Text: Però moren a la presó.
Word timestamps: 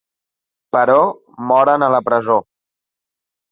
Però 0.75 0.95
moren 1.53 1.87
a 1.89 1.93
la 1.99 2.01
presó. 2.11 2.41